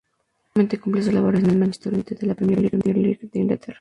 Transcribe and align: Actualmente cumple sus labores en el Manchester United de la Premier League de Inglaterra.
Actualmente 0.47 0.79
cumple 0.79 1.03
sus 1.03 1.13
labores 1.13 1.43
en 1.43 1.51
el 1.51 1.59
Manchester 1.59 1.93
United 1.93 2.17
de 2.19 2.25
la 2.25 2.33
Premier 2.33 2.57
League 2.59 3.19
de 3.21 3.39
Inglaterra. 3.39 3.69